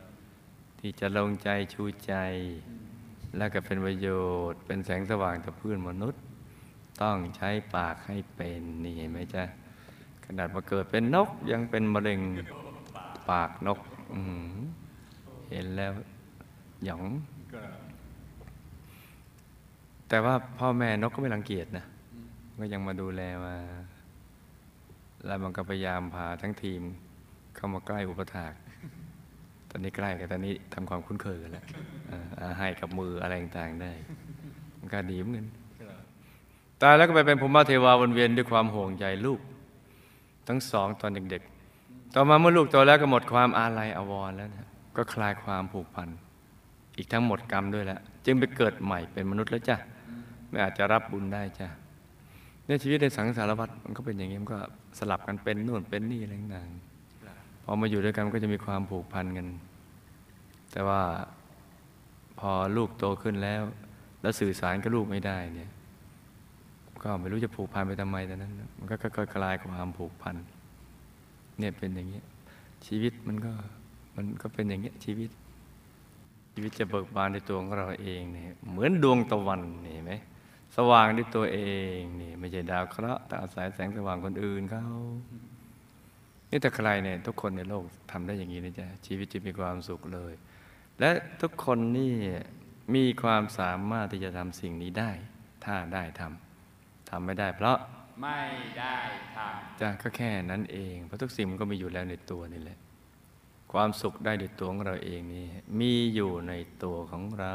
[0.03, 2.15] ๆ ที่จะลงใจชูใจ
[3.37, 4.09] แล้วก็เป็นประโย
[4.51, 6.21] ชน์ เป็นแสงสว่างต่อเพื่อนมนุษย์
[7.03, 9.43] ต้องใช้ปากให้เป็นนี่เห็นไหมจ๊ะ
[10.25, 12.21] ขนาดมาเกิดเป็นนกยังเป็นมะเร็ง
[13.31, 13.79] ปากนก
[15.51, 15.93] เห็นแล้ว
[16.85, 17.05] หยอง
[20.09, 21.85] แต่ว่าพ่อแม่นกก็ไม่รังเกียจนะ
[22.61, 23.57] ก็ยังมาดูแลมา
[25.27, 26.83] แล้วมันก็พยายามพาทั้งทีม
[27.57, 28.53] เข้ามาใกล้อุปถาก
[29.71, 31.65] ตอนนี้ใกล้กันตอนนี้ทำความคุ้นเคยกันแล้ว
[32.59, 33.93] ให้กับมืออะไรต่างๆได้
[34.79, 35.47] มันก็ดีเหมือนกัน
[36.83, 39.41] ตายแล้วก็ไปเป็นภูมิเทวาวนเวียนด้วยความห่วงใยลูก
[40.49, 46.09] ทั้งสองตอนเด็กๆ ต่อมาเมื่อลูกโตแล้วก็หมดความอาลัยอาวรณ์แล้วนะก็คลายความผูกพัน
[46.97, 49.77] อีกทั้งหมดกรรมด้วยแล้ว จึงไปเกิดใหม่เป็นมนุษย์แล้วจ้ะ
[50.49, 51.69] ไม่อาจจะรับบุญได้จ้ะ
[52.71, 54.61] ในชีวิตในสังสารวัฏมันก็เป็นอย่างนี้มันก็
[54.99, 59.47] สลับกันเป็นนู่นเป็นนี่อะไรต่างๆพอมาอยู่ด้วยกันมันก็จะมีความผูกพันกัน
[60.73, 61.01] แต่ว่า
[62.39, 63.63] พอลูกโตขึ้นแล้ว
[64.23, 65.71] แล้วสื่อสารกับลูกไม่ได้เนี่ย
[67.03, 70.37] ก็ไม่รู้จะผูกพันไปทำไมแต่นั้น มันก็ค่อยๆคลายความผูกพัน
[71.59, 72.25] เนี่ยเป็นอย่างเงี้ย
[72.87, 73.53] ชีวิตมันก็
[74.17, 75.31] มันก็เป็นอย่างเงี้ยชีวิต
[76.53, 79.61] ชีวิตจะเบิกบานในตัวของเราเองเนี่ยเหมือนดวงตะวัน
[79.93, 80.13] เห็นไหม
[80.77, 81.61] สว่างด้วยตัวเอ
[81.99, 84.87] งนี่ไม่ใช่ดาวเคราะห์แต่อาศัยแสงสว่างคนอื่นเขา
[86.51, 90.33] นี่แต่ใครเนี่ยทุกคนในโลกทำได้อย่างนี้นะจ๊ะชีวิตจะมีความสุขเลย
[91.01, 92.15] และทุกคนนี่
[92.95, 95.11] มีความสามารถที่จะทำสิ่งนี้ได้
[95.65, 97.79] ถ้าได้ทำทำไม่ได้ เพราะ
[98.23, 98.43] ไม่
[98.79, 98.97] ได้
[99.37, 99.39] ท
[99.81, 102.79] จะก็แค่นั้นเองเพราะทุกสิ่งมันก็มีอยู่แล้วในตัวนี่แหละ
[103.73, 105.47] ความสุขได้ในตัวของเราเองนี่
[105.81, 106.53] มีอยู่ใน
[106.85, 107.55] ตัวของเรา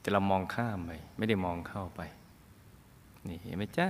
[0.00, 2.00] แต่เรามองข้ามไปไม่ได้มองเข้าไป
[3.28, 3.86] นี่เห็นไหมจ๊ะ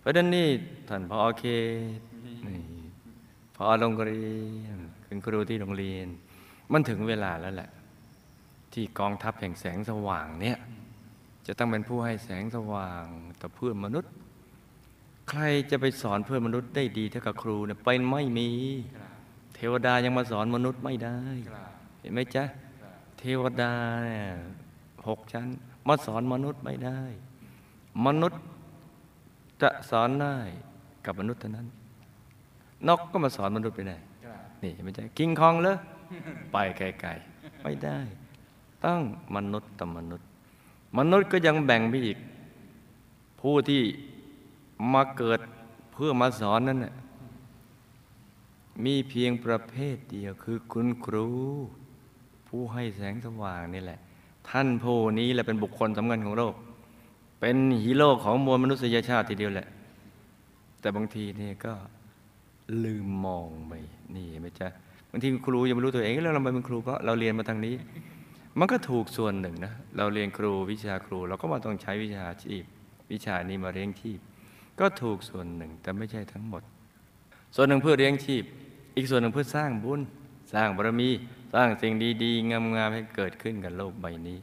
[0.00, 0.48] เพราะฉะนั้นนี่
[0.88, 1.44] ท่านพอโอเค
[2.46, 2.60] นี่
[3.56, 4.24] พอโรงเรี
[4.62, 6.08] ยนคุณครูที่โรงเรียน
[6.72, 7.70] มันถึงเวลาแล้วแหละ
[8.72, 10.58] ที่กองทัพแห่งแสงสว่างเนี่ย
[11.46, 13.04] จะต้องเป็นผู้ให้แสงสว่าง
[13.40, 14.12] ต่อเพื่อนมนุษย์
[15.30, 18.50] ใครจะไปสอนเพื่อนมนุษย์ได้ดีเท่ากับครูเนี่ยเป็นไม่มี
[19.54, 21.18] เทวดายังมาสอนมนุษย์ไม่ได้
[22.00, 22.44] เห็นไหมจ๊ะ
[23.18, 23.72] เทวดา
[24.04, 24.26] เนี่ย
[25.08, 25.48] หกชั้น
[25.88, 27.00] มาสอนมนุษย์ไม่ได้
[28.06, 28.40] มนุษย์
[29.62, 30.36] จะสอนได้
[31.04, 31.66] กับมนุษย์เท่านั้น
[32.88, 35.76] นกก็มาสอนมนุษย์ไปได้ครับนี่เห็นไหมจ๊ะกิงคองเลย
[36.52, 37.98] ไปไกลๆไม่ได้
[38.84, 39.02] ต้อง
[39.36, 40.26] มนุษย์ต่อมนุษย์
[40.98, 42.18] มนุษย์ก็ยังแบ่งไปอีก
[43.40, 43.82] ผู้ที่
[44.92, 45.40] มาเกิด
[45.92, 46.94] เพื่อมาสอนนั่นน่ะ
[48.84, 51.28] มีเพียงประเภทเดียวคือคุณครู
[52.48, 54.00] ผู้ให้แสงสว่างนี่แหละ
[54.50, 56.54] ท่านผู้นี้แหละเป็นบุคคลสำคัญของโลก
[57.40, 59.68] เป็นฮีโร่ของมวลมนุษยชาติทีเดียวแหละ
[60.80, 61.74] แต่บางทีเนี่ยก็
[62.84, 63.72] ลืมมองไป
[64.14, 64.68] นี่ไหมจ๊ะ
[65.10, 67.74] บางทีครูยังไม่รู้ตัวเองแล้วเราไปเป็นครูเพราะเราเรียนมาทางนี้
[68.58, 72.64] มันก็ถูกส่วนหนึ่งนะเราเรียนครูวิชาครู เราก็มาต้องใช้วิชาชีพ
[73.12, 74.18] วิชานี้มาเลี้ยงชีพ
[74.80, 76.62] ก็ถูกส่วนหนึ่งแต่ไม่ใช่ทั้งหมด
[77.54, 78.44] ส่วนหนึ่งเพื่อเลี้ยงชีพ
[78.96, 80.00] อีกส่วนหนึ่งเพื่อสร้างบุญ
[80.54, 81.10] สร้างบารมี
[81.54, 81.92] สร้างสิ่ง
[82.24, 84.38] ดีๆ งามๆให้เกิดขึ้นกับโลกใบนี้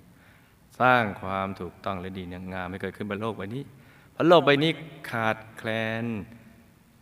[0.80, 3.64] สร้างความถูกต้องและดีงามให้เกิดขึ้นบนโลกใบนี้
[4.12, 4.72] เพราะโลกใบนี้
[5.12, 5.70] ขาดแคล
[6.04, 6.06] น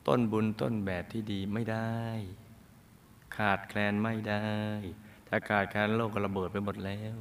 [0.07, 1.97] ต้นบุญต้นแบบที่ดีไม่ได้
[3.37, 4.47] ขาดแคลนไม่ได้
[5.27, 7.15] ถ้าขาดแคลนโลกก็ระเบิดไปหมดแล้ว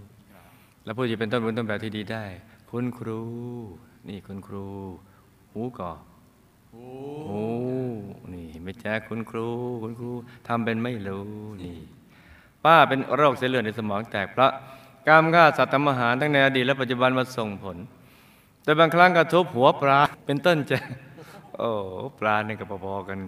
[0.85, 2.25] แล้วผู้ที่เป็นต้นบุญต้นแบบที่ดีได้
[2.71, 3.21] คุณครู
[4.09, 4.67] นี่คุณครู
[5.53, 5.93] หูก่อ
[6.71, 6.85] โอ้
[7.27, 7.43] โอ้
[8.33, 9.49] นี่เห็นไหม่แจ้คุณครู
[9.83, 10.11] คุณครู
[10.49, 11.27] ทำเป็นไม่รู้
[11.63, 11.79] นี่
[12.69, 14.53] ป้าเป็นโรคเส้นเลือดในสมองแตกเพราะ
[15.09, 17.77] กรรมฆ่าสัตว์ทำอาหารทั้งในอดีตและปัจจุบันมาส่งผล
[18.65, 20.77] แต่บางครั้งกระทบหัวปลาเป็นต้นจะ
[21.57, 21.71] โอ้
[22.19, 23.19] ปลาเนี่ยก็พอๆกัน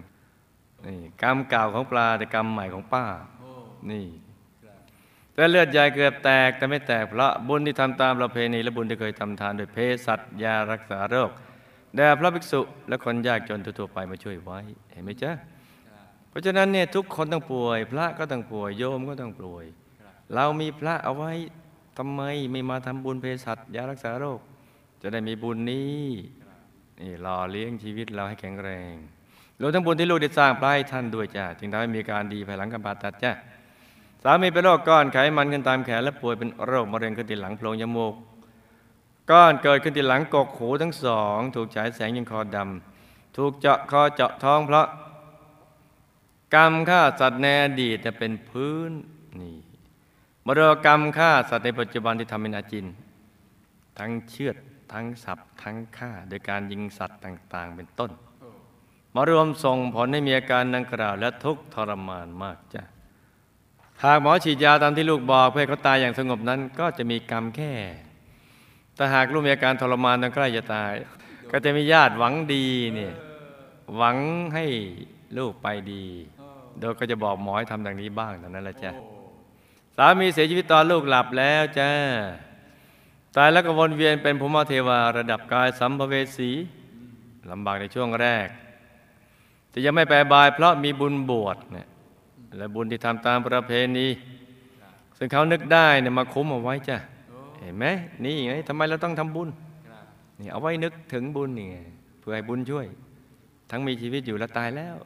[0.87, 3.05] นี่กรรมเก่าของปลาแต่กรรมใหม่ของป้า
[3.91, 4.07] นี่
[5.35, 11.31] แต่เลือดใหญ่เกือบแตกแต่ไม่แตกเพราะบุญที่ทำตามประเพณีและบุญที่เคยทำทานโดยเภสัชยารักษาโรค
[11.97, 14.59] แด่พระภิกษุและคนยากจนทั่วไปมาช่วยไว้
[14.93, 15.33] เห็นไหมจ๊ะ
[16.31, 19.65] เพราะฉะนั้นเนี่ยทุกคนต้องป่วย พระก็ต้องป่วยโยมก็ต้องป่วย
[20.05, 21.33] รเรามีพระเอาไว้
[21.99, 24.41] ทำไมไม่มาทำบุญเภสัชยารักษาโรค
[25.03, 26.05] จะได้มีบุญนี้
[27.01, 28.95] นี่หล่อเลี้ยงชีวิตเราให้แข็งแรง
[29.61, 33.33] รวมทั้งบุญที่ลูกได้สร้างพระให้ท่านด้วยจ้ะจึงทำให้มีการดีภายหลังการผ่าตัดจ้ะ
[34.23, 38.15] สามีเป็นโรคก้อนไขมันขึ้นตามแขนและป่วยเป็นโรคมะเร็งขึ้นที่หลังโพรงจมูก
[39.31, 44.87] ก้อนเกิดขึ้นที่หลังกกหูทั้งสอง ถูกฉายแสงยังคอดำถูกเจาะคอเจาะท้องเพราะ
[46.55, 48.93] กรรมฆ่าสัตว์ในอดีตจะเป็นพื้น
[49.41, 49.59] นี่
[50.47, 52.87] มรดกกรรมฆ่าสัตว์ในปัจจุบันที่ทำเป็นอาจิน
[53.99, 54.57] ทั้งเชือด
[54.93, 58.11] ทั้งสับทั้งฆ่าโดยการยิงสัตว์ต่าง ๆ เป็นต้น
[59.15, 62.83] มารวมส่งผลให้มีอาการดังกล่าว และทุกทรมานมากจ้ะ
[64.05, 67.73] หากหมอฉีดยาตามที่ลูกบอกเพื่อเขาตายอย่างสงบนั้น ก็จะมีกรรมแค่
[68.95, 70.93] แต่หากลูกมีอาการทรมานจนใกล้จะตาย
[71.51, 73.15] ก็จะมีญาติหวังดีเนี่ย
[73.97, 74.17] หวัง
[74.55, 74.67] ให้
[75.39, 76.07] ลูกไปดี
[76.79, 78.93] โดยก็จะบอกหมอให้ทำดังนี้บ้างเท่านั้นแหละจ้ะ
[79.97, 81.91] สามีเสียชีวิตตอนลูกหลับแล้วจ้า
[83.37, 86.51] ตายแล้วก็วนเวียนเป็นภูมิเทวาระดับกายสัมภเวสี
[87.51, 88.49] ลำบากในช่วงแรก
[89.71, 91.89] แต่ยังไม่แปรบาย เพราะมีบุญบวชเนี่ย
[92.57, 94.07] และบุญที่ทำตามประเพณี
[95.19, 96.97] ซึ่งเขานึกได้เนี่ยมาคุ้มเอาไว้จ้ะ
[97.61, 97.87] เห็นไหม
[98.25, 99.49] นี่ไงทำไมเราต้องทำบุญ
[100.41, 101.79] นี่เอาไว้นึกถึงบุญนี่ไง
[102.21, 102.87] เพื่อให้บุญช่วย
[103.71, 104.97] ทั้งมีชีวิตอยู่และตายแล้ว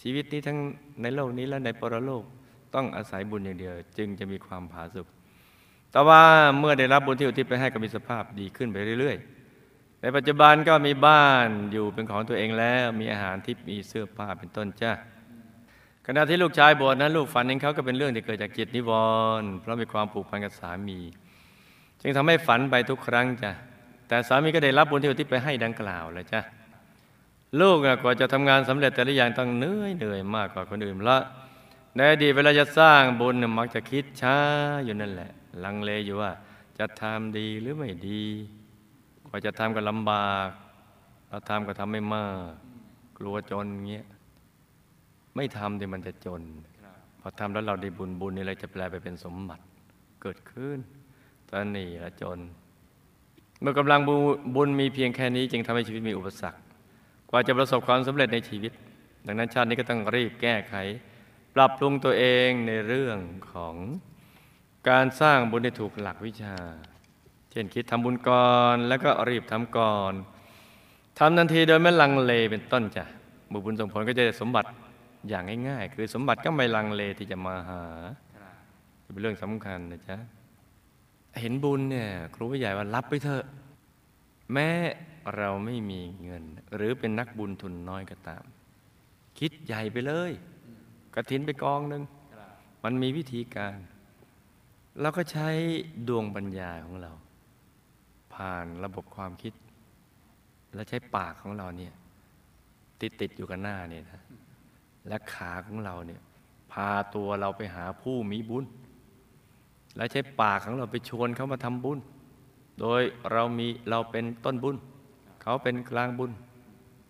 [0.00, 0.58] ชีวิตนี้ทั้ง
[1.02, 2.24] ในโลกนี้และในปรโลก
[2.74, 5.06] ต้องอาศัยบุญอย่างเดียว จึงจะมีความผาสุก
[5.92, 6.22] แต่ว่า
[6.58, 9.16] เมื่อได้รับบุญที่อุทิศไปให้ก็มีสภาพดีขึ้นไปเรื่อย
[9.60, 14.92] ๆ ในปัจจุบันก็มีบ้านอยู่เป็นของตัวเองแล้ว มีอาหารที่มีเสื้อผ้าเป็นต้นจ้า
[16.06, 18.90] ขณะที่ลูกชายบวชนั้นลูกฝันเห็นเขาก็เป็นเรื่องที่เกิดจากจิตนิว
[19.40, 20.98] รณ์เพราะมีความผูกพันกับสามี
[22.02, 23.50] จึงทำให้ฝันไปทุกครั้งจ้ะ
[24.08, 26.40] แต่สามีก็ได้รับบุญที่อุทิศไปให้ดังกล่าวแล้วจ้ะ
[27.60, 31.18] ลูกอะกว่าจะทำงานสำเร็จแต่ละอย่างต้องเหนื่อยเหนื่อยมากกว่าคนอื่นละ
[31.94, 34.36] ในอดีตเวลาจะสร้างบุญมักจะคิดช้า
[34.84, 35.30] อยู่นั่นแหละ
[35.64, 36.30] ลังเลอยู่ว่า
[36.78, 38.24] จะทำดีหรือไม่ดี
[39.26, 40.48] กว่าจะทำก็ลำบาก
[41.28, 42.52] เราทำก็ทำไม่มาก
[43.18, 44.06] กลัวจนเงี้ย
[45.36, 46.42] ไม่ทำเดี๋ยวมันจะจน
[47.20, 49.64] พอทำแล้วเราได้บุญบุญนี่เลยจะแปลไปเป็นสมบัติ
[50.22, 50.78] เกิดขึ้น
[51.50, 52.38] ตอนนี้ละจน
[53.60, 54.14] เมื่อกำลังบุ
[54.54, 56.60] บุญมีเพียงแค่นี้ จึงทำให้ชีวิตมีอุปสรรค
[57.30, 58.72] กว่าจะประสบความสำเร็จในชีวิต
[59.26, 60.74] ดังนั้นชาตินี้ก็ต้องรีบแก้ไข
[61.54, 63.18] ปรับปรุงตัวเองในเรื่อง
[63.52, 63.74] ของ
[64.88, 66.56] การสร้างบุญให้ถูกหลักวิชา
[67.50, 70.12] เช่นคิดทำบุญก่อนแล้วก็รีบทำก่อน
[71.18, 73.04] ทำทันทีโดยไม่ลังเลเป็นต้นจ้ะ
[73.52, 74.68] บุญบุญส่งผลก็จะได้สมบัติ
[75.28, 77.82] อย่างง่ายๆ คือสมบัติก็ไม่ลังเลที่จะมาหา
[79.12, 80.16] เป็นเรื่องสำคัญนะจ๊ะ
[81.40, 83.44] เห็นบุญเนี่ยครูผู้ใหญ่ว่ารับไปเถอะ
[84.52, 84.70] แม้
[85.36, 88.44] เราไม่มีเงิน หรือเป็นนักบุญทุนน้อยก็ตาม
[89.38, 90.32] คิดใหญ่ไปเลย
[91.14, 92.02] กระถินไปกองหนึ่ง
[92.84, 93.76] มันมีวิธีการ
[95.00, 95.48] เราก็ใช้
[96.08, 97.12] ดวงปัญญาของเรา
[98.34, 99.54] ผ่านระบบความคิด
[100.74, 101.94] และใช้ปากของเราเนี่ย
[103.00, 104.22] ติดติดอยู่กับหน้าเนี่ยนะ
[105.08, 106.20] และขาของเราเนี่ย
[106.72, 108.64] พาตัวเราไปหาผู้มีบุญ
[109.96, 111.98] และใช้ปากของเราไปชวนเขามาทำบุญ
[112.80, 114.76] โดยเรามีเราเป็นต้นบุญ
[115.42, 116.30] เขาเป็นกลางบุญ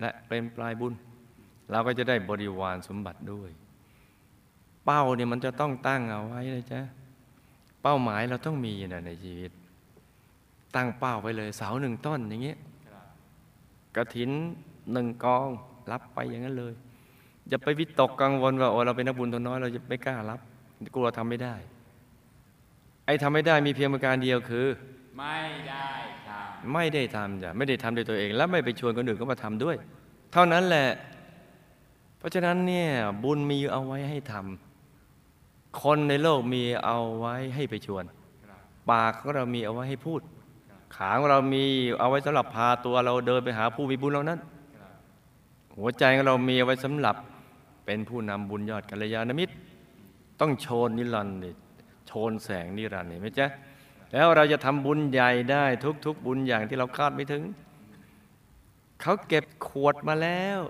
[0.00, 0.92] และเป็นปลายบุญ
[1.70, 3.50] เราก็จะได้บริวารสมบัติด้วย
[4.84, 6.80] เป้าเนี่ยมันจะต้องตั้งเอาไว้เลยจ้ะ
[7.82, 9.52] เป้าหมายเราต้องมีนะในชีวิต
[10.76, 12.58] ตั้งเป้าไปเลยเสาหนึ่งต้นอย่างเงี้ย
[13.96, 14.30] กระถิน
[14.92, 15.48] หนึ่งกอง
[15.90, 16.74] รับไปอย่างนั้นเลย
[17.48, 20.40] อย่าไปวิตกกังวลว่าโอ้เราเป็นนักบุญตัวน้อยเราจะไม่กล้ารับ
[20.94, 21.54] กลัวทำไม่ได้
[23.06, 24.66] ไอ้ทำไม่ได้มีเพียงประการเดียวคือ
[25.20, 25.88] ไม่ได้
[26.28, 29.76] ทำไม่ได้ทำจ้ะไม่ได้ทำด้วยตัวเอง และไม่ไปชวนคนอื่นก็มาทำด้วย
[30.32, 30.88] เท่านั้นแหละ
[32.18, 32.88] เพราะฉะนั้นเนี่ย
[33.22, 38.04] บุญมีเอาไว้ให้ทำคนในโลกมีเอาไว้ให้ไปชวน
[38.90, 40.20] ปากของเรามีเอาไว้ให้พูด
[40.96, 41.64] ขาของเรามี
[41.98, 44.38] เอาไว้สำหรับพาตัวเราเดินไปหาผู้มีบุญเหล่านั้น
[45.78, 47.16] หัวใจของเรามีเอาไว้สำหรับ
[47.84, 49.54] เป็นผู้นำบุญยอดกัลยาณมิตร
[50.40, 51.58] ต้องโชนนิรันดร์
[52.06, 53.46] โชนแสงนิรันดร์เห็นไหมจ๊ะ
[54.12, 55.64] แล้วเราจะทำบุญใหญ่ได้
[56.06, 57.42] ทุก ๆ บุญอย่างที่เราคาดไม่ถึง
[59.00, 60.60] เขาเก็บขวดมาแล้ว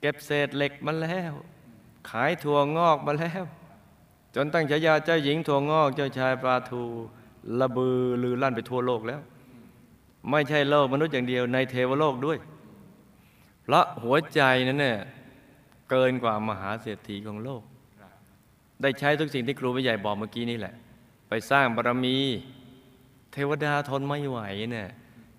[0.00, 1.32] เก็บเศษเหล็กมาแล้ว
[2.10, 3.42] ขายถั่วงอกมาแล้ว
[4.34, 6.82] จนตั้งฉายาเจ้าหญิงถั่วงอกเจ้าชายปลาทู
[7.60, 9.20] ระบือลือลั่นไปทั่วโลกแล้ว
[10.30, 12.38] ไม่ใช่โลกมนุษย์อย่างเดียวในเทวโลกด้วย
[13.62, 14.98] เพราะหัวใจนั้นเนี่ย
[15.90, 17.62] เกินกว่ามหาเศรษฐีของโลก
[18.82, 20.74] ได้ใช้ทุกสิ่งที่ครูผู้ใหญ่บอกเมื่อกี้นี่แหละ
[21.28, 22.16] ไปสร้างบารมี
[23.32, 24.38] เทวดาทนไม่ไหว
[24.72, 24.88] เนี่ย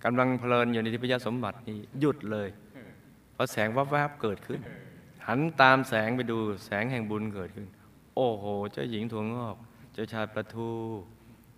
[0.04, 2.50] กำลังเพลินอยู่ในทิพยสมบัตินี่หยุดเลย
[3.34, 4.60] เพราะแสงวับๆเกิดขึ้น
[5.28, 7.68] หันตามแสงไปดูแสงแห่งบุญเกิดขึ้น
[8.16, 9.56] โอ้โห เจ้าหญิงถั่วงอก
[9.94, 10.72] เจ้าชายประทู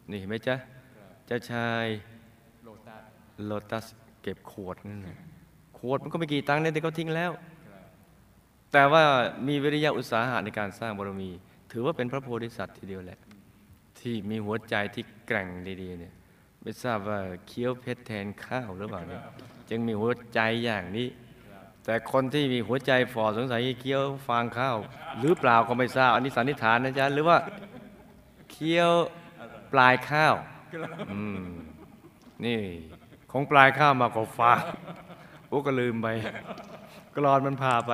[0.10, 0.56] นี่เห็นไหมจ๊ะ
[1.26, 1.86] เจ้าชาย
[3.46, 3.86] โลตัส
[4.22, 5.18] เก็บขวดนั่นะ
[5.78, 7.32] ขวดมันก็ไม่กี่ตังค์เนี่ยที่เขาทิ้งแล้ว
[8.72, 9.04] แต่ว่า
[9.48, 11.30] มีวิริยะอุตสาหะในการสร้างบารมี
[11.72, 13.20] ถือว่าเป็นพระโพธิสัตว์ทีเดียวแหละ
[14.00, 15.48] ที่มีหัวใจที่แกร่ง
[15.82, 16.14] ดีๆเนี่ย
[16.62, 19.22] ไม่ทราบว่าเคี้ยวเพชรแทนข้าวหรือเปล่าเนี่ย
[19.70, 21.08] จึงมีหัวใจอย่างนี้
[21.86, 24.78] แต่คนที่มีหัวใจฝ่อสงสัยเคี้ยวฟางข้าว
[25.20, 27.38] หรือเปล่าก็ไม่ทราบอันนี้สันนิษฐานนะจ๊ะหรือว่า
[28.52, 28.92] เคี้ยว
[29.74, 30.36] ปลายข้าว
[31.12, 31.44] อืม
[32.46, 32.60] นี่
[33.32, 34.60] ของปลายข้าวมากกว่าฟาง
[35.48, 36.08] โอ้ก็ลืมไป
[37.16, 37.94] กรอนมันพาไป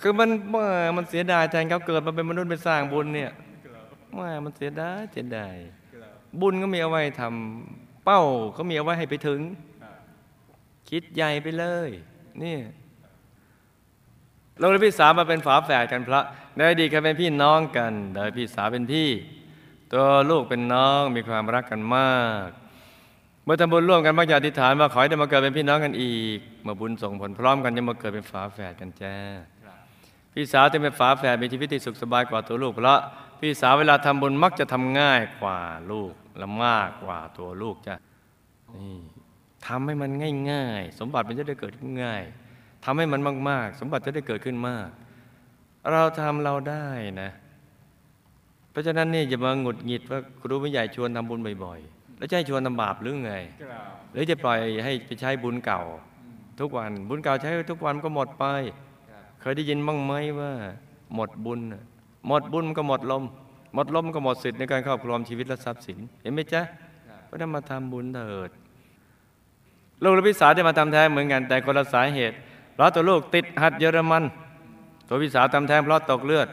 [0.00, 0.30] คือมัน
[0.96, 3.30] มันเสียดายแทนเขาเกิดมาเป็นมนุษย์ไปสร้างบุญเนี่ย
[4.12, 5.56] เมื่อมันเสียดายเสียดาย
[6.40, 8.20] บุญก็มีเอาไว้ทำเป้า
[8.56, 9.40] ก็มีเอาไว้ให้ไปถึง
[10.90, 11.90] คิดใหญ่ไปเลย
[12.42, 12.56] นี่
[14.58, 16.20] เราและพี่สาวมาเป็นฝาแฝดกันพระ
[16.56, 19.08] ในอดีตเคยเป็นพี่น้องกันโดยพี่สาวเป็นพี่
[19.92, 22.48] ตัวลูกเป็นน้องมีความรักกันมาก
[23.44, 29.18] เมื่อทำบุญร่วมกันมักจะอธิษฐานว่าขอให้ได้มาเกิดเป็นพี่น้องกันอีก เมื่อบุญส่งผลพร้อมกันจะมาเกิดเป็นฝาแฝดกันแจ้า
[30.32, 33.00] พี่สาวที่เป็นฝาแฝดมีชีวิตที่สุขสบายกว่าตัวลูกเพราะ
[33.44, 35.58] พี่สาวเวลาทำบุญมักจะทำง่ายกว่า
[35.90, 37.94] ลูกและมากกว่าตัวลูกจ้ะ
[38.76, 38.98] นี่
[39.66, 40.10] ทำให้มัน
[40.52, 42.22] ง่ายๆ สมบัติมันจะได้เกิดขึ้นง่าย
[42.84, 44.88] ทำให้มันมาก ๆ สมบัติจะได้เกิดขึ้นมาก
[45.92, 46.86] เราทำเราได้
[47.22, 47.30] นะ
[48.70, 55.82] เพราะฉะนั้นนี่อย่ามาหงุดหงิดว่าครูผู้ใหญ่ชวนทำบุญบ่อยๆ แล้วจะให้ชวนทำบาปหรือไงกล่าวหรือจะปล่อยให้ไปใช้บุญเก่า
[56.60, 58.44] ทุกวันบุญเก่าใช้ทุกวันก็หมดไป
[59.40, 60.52] เคยได้ยินบ้างไหมว่า
[61.14, 61.84] หมดบุญน่ะ
[62.26, 63.24] หมดบุญมันก็หมดลม
[63.74, 66.62] หมดลมก็หมดสิทธิ์ในการครอบครองชีวิตและทรัพย์สิน เห็นไหมจ๊ะ
[67.24, 68.50] เพราะนั้นมาทำบุญเถิด
[70.02, 72.36] ลูกและพี่สาวได้มาทำแท้งเหมือนกันแต่คนละสาเหตุ
[72.74, 74.26] เพราะตัวลูกติดหัดเยอรมันต
[75.08, 76.48] ตัวพี่สาวทำแท้งเพราะตกเลือด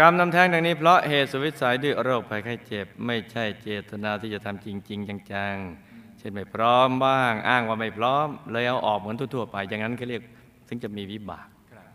[0.00, 10.22] กรรมทำแท้งดังนี้เพราะเหตุสุวิสัยด้วยโรคภัยไข้เจ็บ ไม่ใช่เจตนาที่จะทำจริง ๆ จังๆ เช่นไม่พร้อมบ้าง อ้างว่าไม่พร้อม เลยเอาออกเหมือนทั่วๆไป อย่างนั้นเขาเรียก
[10.68, 11.86] ถึงจะมีวิบากครับ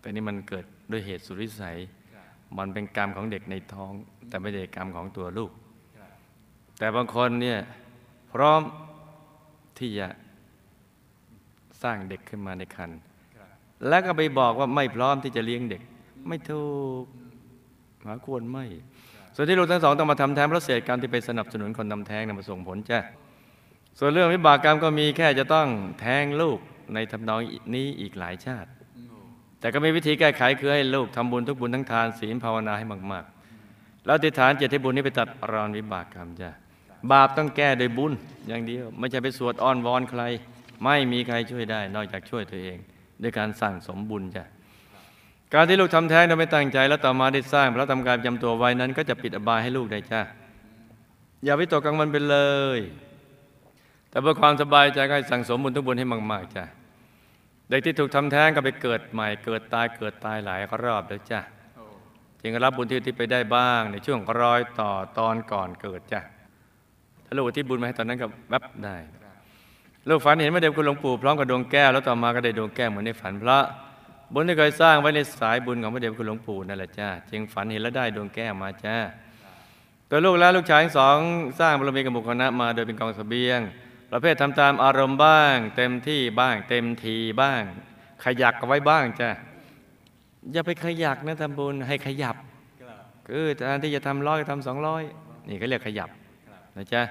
[0.00, 1.76] แต่นี่มันเกิด ด้วยเหตุสุดวิสัย
[2.14, 2.26] ครับ
[2.58, 3.92] มันเป็นกรรมของเด็กในท้อง
[4.28, 5.50] แต่ไม่ได้กรรมของตัวลูก
[5.98, 6.10] ครับ
[6.78, 7.58] แต่บางคนเนี่ย
[8.32, 8.60] พร้อม
[9.78, 10.08] ที่จะ
[11.82, 12.98] สร้างเด็กขึ้นมาในครรภ์
[13.36, 13.48] ครับ
[13.88, 15.82] แล้วก็ไปบอกว่าไม่พร้อมที่จะเลี้ยงเด็ก
[16.28, 16.64] ไม่ถู
[17.02, 17.04] ก
[18.06, 18.66] หาควรไม่
[19.34, 22.98] ส่วนที่ลูกทั้งสองต้องมาทำแท้งเพราะเศษกรรมที่ไปสนับสนุนคนทำแท้งนำมาส่งผลจ้ะ
[23.98, 25.68] ส่วนเรื่องวิบากกรรมก็มีแค่จะต้อง
[26.00, 26.58] แท้งลูก
[26.94, 27.40] ในทำนอง
[27.74, 28.75] นี้อีกหลายชาติอืม
[29.60, 36.50] แต่ก็มีวิธีแก้ไขคือให้ลูกทำบุญทุกบุญทั้งทานศีลภาวนาให้มากๆ แล้วอธิฐานเจตให้บุญนี้ไปตัดรอนวิบากกรรมจ้ะ
[37.12, 38.12] บาปต้องแก้โดยบุญ
[38.48, 40.22] อย่างเดียวไม่ใช่ไปสวดอ้อนวอนใคร
[40.84, 42.78] ไม่มีใครช่วยได้ นอกจากช่วยตัวเอง
[43.22, 44.44] ด้วยการสั่งสมบุญจ้ะ
[45.54, 50.20] การที่ลูกทำแท้งโดยไม่ตั้งใจ แล้วต่อมาได้สร้างพระทำการจำตัวไว้นั้น ก็จะปิดอบายให้ลูกได้จ้ะ
[51.44, 52.36] อย่าไปตกกังวลไปเล
[52.76, 52.78] ย
[54.10, 56.64] แต่เพื่อความสบายใจก็ให้สั่งสมบุญทุกบุญให้มากๆจ้ะ
[57.68, 61.40] เด็กที่ถูกทำแท้งก็ไปเกิดใหม่ เกิดตายเกิดตายหลายรอบแล้วจ้ะ
[61.76, 61.84] โอ้
[62.42, 66.20] จึงรับบุญที่อุที่ไปได้บ้าง ในช่วงรอยต่อตอนก่อนเกิดจ้ะ
[67.24, 69.22] ถ้าลูกอุที่บุญมาให้ตอนนั้นก็แวบได้ครับ
[70.08, 73.58] ลูกฝันเห็นพระเดชคุณหลวงปู่พร้อมกับดวงแก้วแล้วต่อมาก็ได้ดวงแก้วเหมือนในฝันพระ
[74.32, 78.96] บุญที่เคยสร้างไว้ในสายบุญของพระเดชคุณหลวงปู่นั่นแหละจ้าจึงฝันเห็นแล้วได้ดวงแก้วมาจ้า
[80.10, 81.16] ตัวลูกและลูกชายทั้งสอง
[81.60, 83.60] สร้างบารมีกับบุคคลนะมาโดยเป็นกองเสบียง
[84.12, 87.62] ประเภททำตามอารมณ์บ้าง เต็มที่บ้าง เต็มทีบ้าง
[88.24, 89.30] ขยักเอาไว้บ้างจ้า
[90.52, 92.36] อย่าไปขยักนะทำบุญให้ขยับ
[92.82, 95.02] ครับ คือแทนที่จะทำร้อยทำสองร้อย
[95.48, 96.10] นี่ก็เรียกขยับ
[96.48, 97.02] ครับนะจ๊ะ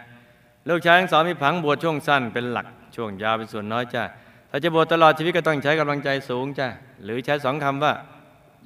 [0.69, 4.03] ลูกชายทั้งสองมีผังบวชช่วงสั้นเป็นหลักช่วงยาวเป็นส่วนน้อยจ้ะ
[4.49, 6.67] ถ้าจะบวชตลอดชีวิตก็ต้องใช้กำลังใจสูงจ้ะ
[7.03, 7.93] หรือใช้สองคำว่า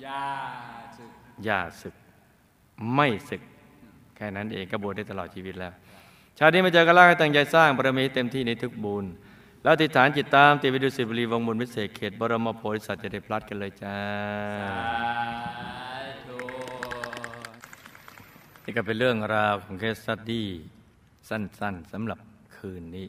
[0.06, 0.24] ยา
[0.98, 1.12] สึก
[1.44, 1.96] อย่าศึก
[2.96, 3.42] ไม่ศึก
[4.16, 5.74] แค่นั้นเองก็บวชได้ตลอดชีวิตแล้ว
[6.42, 9.06] ชาตินี้มาเจอกันแล้วให้ตั้งใจสร้างบารมีเต็มที่ในทุกบุญ
[9.64, 13.98] แล้วติดฐานจิตตามติวิดุสิบรีวงบุญวิเศษเขตบรมโพธิสัตว์จะได้พลัดกันเลยจ้า
[18.64, 20.48] นี่ก็เป็นเรื่องราวของเคสตัดี้
[21.30, 22.20] สั้นๆสำหรับ
[22.56, 23.08] คืนนี้